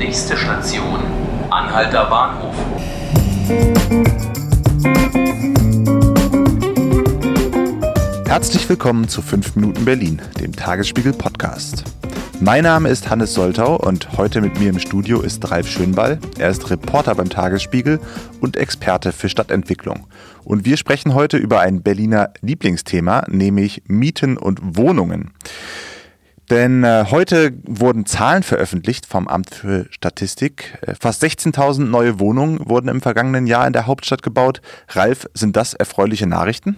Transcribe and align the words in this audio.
Nächste 0.00 0.34
Station, 0.34 0.98
Anhalter 1.50 2.06
Bahnhof. 2.06 2.54
Herzlich 8.26 8.66
willkommen 8.66 9.08
zu 9.08 9.20
5 9.20 9.56
Minuten 9.56 9.84
Berlin, 9.84 10.22
dem 10.40 10.56
Tagesspiegel 10.56 11.12
Podcast. 11.12 11.84
Mein 12.40 12.64
Name 12.64 12.88
ist 12.88 13.10
Hannes 13.10 13.34
Soltau 13.34 13.76
und 13.76 14.16
heute 14.16 14.40
mit 14.40 14.58
mir 14.58 14.70
im 14.70 14.78
Studio 14.78 15.20
ist 15.20 15.50
Ralf 15.50 15.68
Schönball. 15.68 16.18
Er 16.38 16.48
ist 16.48 16.70
Reporter 16.70 17.14
beim 17.14 17.28
Tagesspiegel 17.28 18.00
und 18.40 18.56
Experte 18.56 19.12
für 19.12 19.28
Stadtentwicklung. 19.28 20.06
Und 20.44 20.64
wir 20.64 20.78
sprechen 20.78 21.12
heute 21.12 21.36
über 21.36 21.60
ein 21.60 21.82
Berliner 21.82 22.32
Lieblingsthema, 22.40 23.24
nämlich 23.28 23.82
Mieten 23.86 24.38
und 24.38 24.78
Wohnungen. 24.78 25.32
Denn 26.50 26.82
äh, 26.82 27.04
heute 27.10 27.52
wurden 27.64 28.06
Zahlen 28.06 28.42
veröffentlicht 28.42 29.06
vom 29.06 29.28
Amt 29.28 29.54
für 29.54 29.86
Statistik. 29.90 30.78
Äh, 30.82 30.94
fast 30.98 31.22
16.000 31.22 31.84
neue 31.84 32.18
Wohnungen 32.18 32.68
wurden 32.68 32.88
im 32.88 33.00
vergangenen 33.00 33.46
Jahr 33.46 33.68
in 33.68 33.72
der 33.72 33.86
Hauptstadt 33.86 34.24
gebaut. 34.24 34.60
Ralf, 34.88 35.28
sind 35.32 35.54
das 35.56 35.74
erfreuliche 35.74 36.26
Nachrichten? 36.26 36.76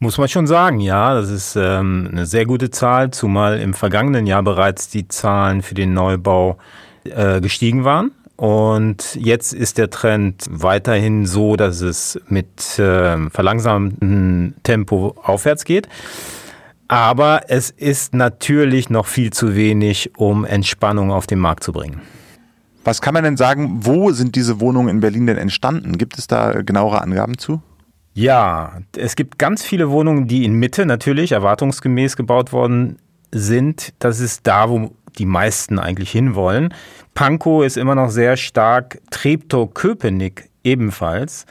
Muss 0.00 0.18
man 0.18 0.28
schon 0.28 0.46
sagen, 0.46 0.80
ja, 0.80 1.14
das 1.14 1.30
ist 1.30 1.56
ähm, 1.56 2.10
eine 2.12 2.26
sehr 2.26 2.44
gute 2.44 2.70
Zahl, 2.70 3.10
zumal 3.10 3.58
im 3.58 3.72
vergangenen 3.72 4.26
Jahr 4.26 4.42
bereits 4.42 4.90
die 4.90 5.08
Zahlen 5.08 5.62
für 5.62 5.74
den 5.74 5.94
Neubau 5.94 6.58
äh, 7.04 7.40
gestiegen 7.40 7.84
waren. 7.84 8.12
Und 8.36 9.16
jetzt 9.16 9.52
ist 9.52 9.78
der 9.78 9.90
Trend 9.90 10.44
weiterhin 10.48 11.26
so, 11.26 11.56
dass 11.56 11.80
es 11.80 12.20
mit 12.28 12.78
äh, 12.78 13.30
verlangsamtem 13.30 14.54
Tempo 14.62 15.16
aufwärts 15.20 15.64
geht. 15.64 15.88
Aber 16.88 17.42
es 17.48 17.70
ist 17.70 18.14
natürlich 18.14 18.88
noch 18.88 19.06
viel 19.06 19.30
zu 19.32 19.54
wenig, 19.54 20.12
um 20.16 20.44
Entspannung 20.44 21.12
auf 21.12 21.26
den 21.26 21.38
Markt 21.38 21.62
zu 21.62 21.72
bringen. 21.72 22.00
Was 22.84 23.02
kann 23.02 23.12
man 23.12 23.24
denn 23.24 23.36
sagen, 23.36 23.80
wo 23.82 24.12
sind 24.12 24.34
diese 24.34 24.60
Wohnungen 24.60 24.88
in 24.88 25.00
Berlin 25.00 25.26
denn 25.26 25.36
entstanden? 25.36 25.98
Gibt 25.98 26.18
es 26.18 26.26
da 26.26 26.62
genauere 26.62 27.02
Angaben 27.02 27.36
zu? 27.36 27.60
Ja, 28.14 28.78
es 28.96 29.14
gibt 29.14 29.38
ganz 29.38 29.62
viele 29.62 29.90
Wohnungen, 29.90 30.26
die 30.26 30.44
in 30.44 30.54
Mitte 30.54 30.86
natürlich 30.86 31.32
erwartungsgemäß 31.32 32.16
gebaut 32.16 32.52
worden 32.52 32.98
sind. 33.30 33.92
Das 33.98 34.20
ist 34.20 34.46
da, 34.46 34.70
wo 34.70 34.92
die 35.18 35.26
meisten 35.26 35.78
eigentlich 35.78 36.10
hinwollen. 36.10 36.72
Pankow 37.14 37.64
ist 37.64 37.76
immer 37.76 37.94
noch 37.94 38.08
sehr 38.08 38.36
stark, 38.36 39.00
Treptow-Köpenick 39.10 40.48
ebenfalls. 40.64 41.44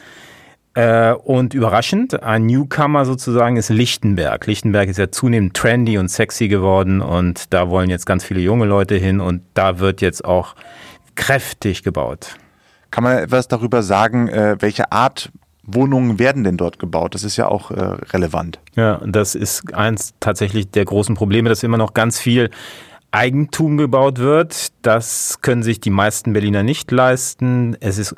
Äh, 0.77 1.13
und 1.13 1.55
überraschend, 1.55 2.21
ein 2.21 2.45
Newcomer 2.45 3.03
sozusagen 3.03 3.57
ist 3.57 3.69
Lichtenberg. 3.69 4.45
Lichtenberg 4.45 4.87
ist 4.89 4.97
ja 4.97 5.09
zunehmend 5.09 5.55
trendy 5.55 5.97
und 5.97 6.07
sexy 6.07 6.49
geworden 6.49 7.01
und 7.01 7.51
da 7.51 7.71
wollen 7.71 7.89
jetzt 7.89 8.05
ganz 8.05 8.23
viele 8.23 8.41
junge 8.41 8.65
Leute 8.65 8.93
hin 8.93 9.19
und 9.19 9.41
da 9.55 9.79
wird 9.79 10.01
jetzt 10.01 10.23
auch 10.23 10.53
kräftig 11.15 11.81
gebaut. 11.81 12.35
Kann 12.91 13.03
man 13.03 13.17
etwas 13.17 13.47
darüber 13.47 13.81
sagen, 13.81 14.27
äh, 14.27 14.57
welche 14.59 14.91
Art 14.91 15.31
Wohnungen 15.63 16.19
werden 16.19 16.43
denn 16.43 16.57
dort 16.57 16.77
gebaut? 16.77 17.15
Das 17.15 17.23
ist 17.23 17.37
ja 17.37 17.47
auch 17.47 17.71
äh, 17.71 17.81
relevant. 18.13 18.59
Ja, 18.75 19.01
das 19.03 19.33
ist 19.33 19.73
eins 19.73 20.13
tatsächlich 20.19 20.69
der 20.69 20.85
großen 20.85 21.15
Probleme, 21.15 21.49
dass 21.49 21.63
immer 21.63 21.77
noch 21.77 21.95
ganz 21.95 22.19
viel 22.19 22.51
Eigentum 23.09 23.77
gebaut 23.77 24.19
wird. 24.19 24.67
Das 24.83 25.39
können 25.41 25.63
sich 25.63 25.79
die 25.79 25.89
meisten 25.89 26.33
Berliner 26.33 26.61
nicht 26.61 26.91
leisten. 26.91 27.75
Es 27.79 27.97
ist 27.97 28.15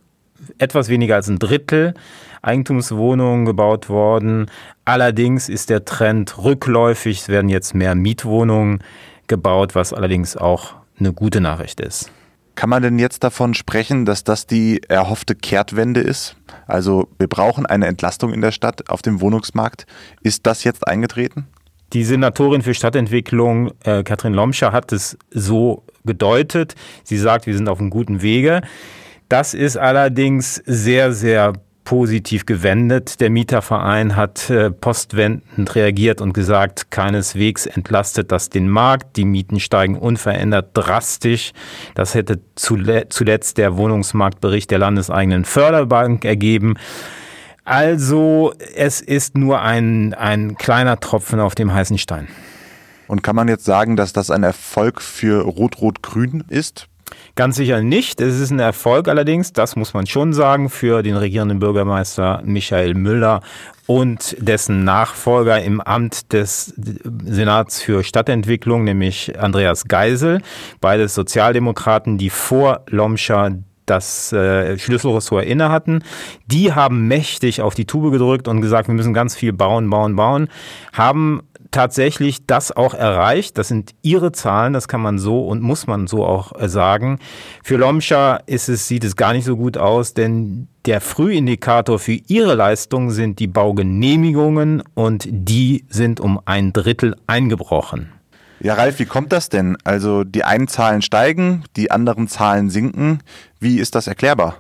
etwas 0.58 0.90
weniger 0.90 1.16
als 1.16 1.28
ein 1.28 1.40
Drittel 1.40 1.94
Eigentumswohnungen 2.42 3.46
gebaut 3.46 3.90
worden. 3.90 4.50
Allerdings 4.86 5.50
ist 5.50 5.70
der 5.70 5.86
Trend 5.86 6.38
rückläufig. 6.38 7.22
Es 7.22 7.30
werden 7.30 7.50
jetzt 7.50 7.76
mehr 7.76 7.96
Mietwohnungen 7.96 8.80
gebaut, 9.28 9.76
was 9.76 9.94
allerdings 9.94 10.38
auch 10.38 10.76
eine 11.00 11.14
gute 11.14 11.42
Nachricht 11.42 11.80
ist. 11.80 12.12
Kann 12.56 12.70
man 12.70 12.84
denn 12.84 13.00
jetzt 13.00 13.24
davon 13.24 13.54
sprechen, 13.54 14.06
dass 14.06 14.26
das 14.26 14.46
die 14.46 14.82
erhoffte 14.90 15.36
Kehrtwende 15.36 16.02
ist? 16.02 16.36
Also 16.68 17.08
wir 17.18 17.28
brauchen 17.28 17.66
eine 17.66 17.88
Entlastung 17.88 18.34
in 18.34 18.42
der 18.42 18.52
Stadt 18.52 18.90
auf 18.90 19.02
dem 19.02 19.22
Wohnungsmarkt. 19.22 19.86
Ist 20.24 20.46
das 20.46 20.64
jetzt 20.66 20.86
eingetreten? 20.86 21.48
Die 21.94 22.04
Senatorin 22.04 22.62
für 22.62 22.74
Stadtentwicklung, 22.74 23.72
äh, 23.84 24.04
Katrin 24.04 24.34
Lomscher, 24.34 24.74
hat 24.74 24.92
es 24.92 25.18
so 25.32 25.84
gedeutet. 26.06 26.76
Sie 27.04 27.18
sagt, 27.18 27.48
wir 27.48 27.56
sind 27.56 27.70
auf 27.70 27.80
einem 27.80 27.90
guten 27.90 28.22
Wege. 28.22 28.62
Das 29.30 29.54
ist 29.54 29.78
allerdings 29.78 30.56
sehr, 30.66 31.14
sehr 31.14 31.54
positiv 31.84 32.48
gewendet. 32.48 33.20
Der 33.20 33.30
Mieterverein 33.30 34.16
hat 34.16 34.50
äh, 34.50 34.72
postwendend 34.72 35.76
reagiert 35.76 36.20
und 36.20 36.34
gesagt, 36.34 36.90
keineswegs 36.90 37.68
entlastet 37.68 38.32
das 38.32 38.50
den 38.50 38.70
Markt. 38.70 39.18
Die 39.18 39.26
Mieten 39.26 39.60
steigen 39.60 39.98
unverändert 39.98 40.72
drastisch. 40.74 41.52
Das 41.94 42.16
hätte 42.16 42.40
zuletzt 42.56 43.60
der 43.60 43.78
Wohnungsmarktbericht 43.78 44.72
der 44.72 44.80
landeseigenen 44.80 45.46
Förderbank 45.46 46.26
ergeben. 46.26 46.76
Also 47.66 48.54
es 48.76 49.00
ist 49.00 49.38
nur 49.38 49.62
ein, 49.62 50.16
ein 50.16 50.56
kleiner 50.56 51.00
Tropfen 51.00 51.40
auf 51.40 51.54
dem 51.54 51.72
heißen 51.72 52.00
Stein. 52.00 52.28
Und 53.08 53.22
kann 53.22 53.36
man 53.36 53.48
jetzt 53.48 53.66
sagen, 53.66 53.96
dass 53.96 54.12
das 54.12 54.32
ein 54.32 54.42
Erfolg 54.42 55.02
für 55.02 55.44
Rot-Rot-Grün 55.44 56.46
ist? 56.50 56.89
Ganz 57.36 57.56
sicher 57.56 57.82
nicht. 57.82 58.22
Es 58.22 58.40
ist 58.40 58.52
ein 58.52 58.60
Erfolg 58.60 59.08
allerdings, 59.08 59.54
das 59.54 59.76
muss 59.76 59.94
man 59.94 60.08
schon 60.08 60.34
sagen, 60.34 60.70
für 60.70 61.04
den 61.04 61.16
regierenden 61.16 61.60
Bürgermeister 61.60 62.42
Michael 62.44 62.96
Müller 62.96 63.42
und 63.88 64.36
dessen 64.40 64.84
Nachfolger 64.84 65.62
im 65.62 65.82
Amt 65.82 66.34
des 66.34 66.74
Senats 66.76 67.82
für 67.82 68.04
Stadtentwicklung, 68.04 68.84
nämlich 68.84 69.40
Andreas 69.40 69.86
Geisel, 69.86 70.42
beides 70.82 71.16
Sozialdemokraten, 71.16 72.18
die 72.18 72.30
vor 72.30 72.82
Lomscher 72.88 73.52
das 73.90 74.32
äh, 74.32 74.78
Schlüsselressort 74.78 75.46
inne 75.46 75.70
hatten. 75.70 76.04
Die 76.46 76.74
haben 76.74 77.08
mächtig 77.08 77.62
auf 77.62 77.74
die 77.74 77.86
Tube 77.86 78.12
gedrückt 78.12 78.48
und 78.48 78.62
gesagt, 78.62 78.88
wir 78.88 78.96
müssen 78.96 79.14
ganz 79.14 79.36
viel 79.36 79.54
bauen, 79.54 79.90
bauen, 79.90 80.16
bauen. 80.16 80.48
Haben 80.94 81.42
tatsächlich 81.72 82.46
das 82.46 82.76
auch 82.76 82.94
erreicht. 82.94 83.58
Das 83.58 83.68
sind 83.68 83.94
ihre 84.02 84.32
Zahlen, 84.32 84.74
das 84.74 84.88
kann 84.88 85.02
man 85.02 85.20
so 85.20 85.46
und 85.46 85.62
muss 85.62 85.88
man 85.88 86.08
so 86.08 86.26
auch 86.26 86.60
äh, 86.60 86.70
sagen. 86.70 87.20
Für 87.64 87.78
Lomscha 87.78 88.38
ist 88.46 88.70
es, 88.70 88.88
sieht 88.88 89.04
es 89.04 89.16
gar 89.16 89.34
nicht 89.34 89.46
so 89.46 89.58
gut 89.58 89.78
aus, 89.78 90.14
denn 90.14 90.68
der 90.86 91.02
Frühindikator 91.02 92.00
für 92.00 92.20
ihre 92.28 92.56
Leistung 92.56 93.12
sind 93.12 93.40
die 93.40 93.48
Baugenehmigungen 93.48 94.84
und 94.94 95.28
die 95.30 95.86
sind 95.90 96.20
um 96.20 96.40
ein 96.46 96.74
Drittel 96.74 97.16
eingebrochen. 97.28 98.12
Ja, 98.62 98.74
Ralf, 98.74 99.00
wie 99.00 99.06
kommt 99.06 99.32
das 99.32 99.48
denn? 99.50 99.78
Also 99.84 100.24
die 100.24 100.44
einen 100.44 100.68
Zahlen 100.68 101.02
steigen, 101.02 101.64
die 101.78 101.92
anderen 101.92 102.28
Zahlen 102.28 102.70
sinken. 102.70 103.20
Wie 103.60 103.80
ist 103.80 103.96
das 103.96 104.08
erklärbar? 104.08 104.58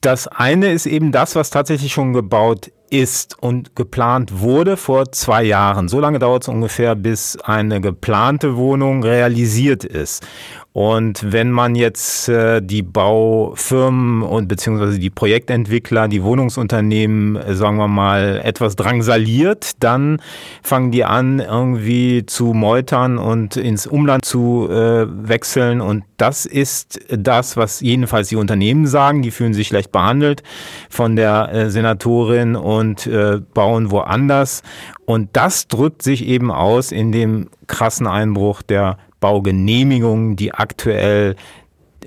Das 0.00 0.28
eine 0.28 0.72
ist 0.72 0.86
eben 0.86 1.12
das, 1.12 1.34
was 1.34 1.50
tatsächlich 1.50 1.92
schon 1.92 2.12
gebaut 2.12 2.70
ist 2.92 3.42
und 3.42 3.74
geplant 3.74 4.40
wurde 4.40 4.76
vor 4.76 5.10
zwei 5.12 5.42
Jahren. 5.42 5.88
So 5.88 5.98
lange 5.98 6.18
dauert 6.18 6.42
es 6.42 6.48
ungefähr, 6.48 6.94
bis 6.94 7.38
eine 7.38 7.80
geplante 7.80 8.56
Wohnung 8.56 9.02
realisiert 9.02 9.84
ist. 9.84 10.26
Und 10.72 11.32
wenn 11.32 11.50
man 11.50 11.74
jetzt 11.74 12.30
äh, 12.30 12.62
die 12.62 12.82
Baufirmen 12.82 14.22
und 14.22 14.48
beziehungsweise 14.48 14.98
die 14.98 15.10
Projektentwickler, 15.10 16.08
die 16.08 16.22
Wohnungsunternehmen, 16.22 17.36
äh, 17.36 17.54
sagen 17.54 17.76
wir 17.76 17.88
mal, 17.88 18.40
etwas 18.42 18.74
drangsaliert, 18.76 19.72
dann 19.80 20.22
fangen 20.62 20.90
die 20.90 21.04
an, 21.04 21.40
irgendwie 21.40 22.24
zu 22.24 22.54
meutern 22.54 23.18
und 23.18 23.56
ins 23.56 23.86
Umland 23.86 24.24
zu 24.24 24.66
äh, 24.70 25.06
wechseln. 25.08 25.82
Und 25.82 26.04
das 26.16 26.46
ist 26.46 27.00
das, 27.10 27.58
was 27.58 27.80
jedenfalls 27.80 28.28
die 28.28 28.36
Unternehmen 28.36 28.86
sagen. 28.86 29.20
Die 29.20 29.30
fühlen 29.30 29.52
sich 29.52 29.68
schlecht 29.68 29.92
behandelt 29.92 30.42
von 30.88 31.16
der 31.16 31.52
äh, 31.52 31.70
Senatorin 31.70 32.56
und 32.56 33.06
äh, 33.06 33.40
bauen 33.52 33.90
woanders. 33.90 34.62
Und 35.04 35.30
das 35.32 35.68
drückt 35.68 36.02
sich 36.02 36.24
eben 36.24 36.50
aus 36.50 36.92
in 36.92 37.12
dem 37.12 37.48
krassen 37.66 38.06
Einbruch 38.06 38.62
der 38.62 38.98
Baugenehmigungen, 39.20 40.36
die 40.36 40.52
aktuell 40.52 41.36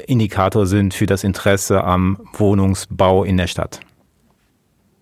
Indikator 0.08 0.66
sind 0.66 0.94
für 0.94 1.06
das 1.06 1.24
Interesse 1.24 1.84
am 1.84 2.18
Wohnungsbau 2.34 3.24
in 3.24 3.38
der 3.38 3.48
Stadt. 3.48 3.80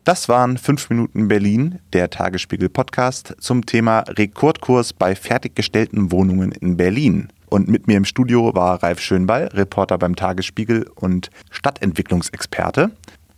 Das 0.03 0.27
waren 0.27 0.57
5 0.57 0.89
Minuten 0.89 1.27
Berlin, 1.29 1.79
der 1.93 2.09
Tagesspiegel 2.09 2.67
Podcast 2.67 3.35
zum 3.39 3.65
Thema 3.65 3.99
Rekordkurs 3.99 4.91
bei 4.91 5.15
fertiggestellten 5.15 6.11
Wohnungen 6.11 6.51
in 6.51 6.75
Berlin. 6.75 7.29
Und 7.49 7.69
mit 7.69 7.87
mir 7.87 7.97
im 7.97 8.03
Studio 8.03 8.53
war 8.53 8.83
Ralf 8.83 8.99
Schönball, 8.99 9.47
Reporter 9.53 9.97
beim 9.97 10.15
Tagesspiegel 10.15 10.89
und 10.95 11.29
Stadtentwicklungsexperte. 11.51 12.91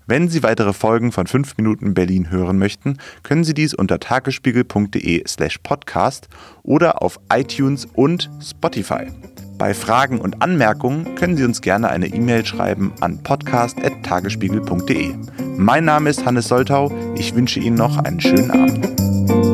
Wenn 0.08 0.30
Sie 0.30 0.44
weitere 0.44 0.74
Folgen 0.74 1.12
von 1.12 1.26
5 1.26 1.58
Minuten 1.58 1.96
Berlin 1.96 2.30
hören 2.30 2.60
möchten, 2.60 2.98
können 3.24 3.44
Sie 3.44 3.56
dies 3.56 3.74
unter 3.74 4.00
tagesspiegel.de 4.00 5.24
slash 5.28 5.58
podcast 5.60 6.30
oder 6.62 7.02
auf 7.02 7.20
iTunes 7.34 7.88
und 7.94 8.30
Spotify. 8.40 9.08
Bei 9.58 9.74
Fragen 9.74 10.20
und 10.20 10.44
Anmerkungen 10.44 11.16
können 11.16 11.38
Sie 11.38 11.44
uns 11.44 11.62
gerne 11.62 11.90
eine 11.90 12.08
E-Mail 12.08 12.46
schreiben 12.46 12.94
an 13.00 13.24
podcast.tagesspiegel.de. 13.24 15.16
Mein 15.58 15.86
Name 15.86 16.10
ist 16.10 16.26
Hannes 16.26 16.50
Soltau. 16.50 16.92
Ich 17.16 17.34
wünsche 17.34 17.60
Ihnen 17.60 17.78
noch 17.78 17.98
einen 17.98 18.22
schönen 18.22 18.52
Abend. 18.52 19.45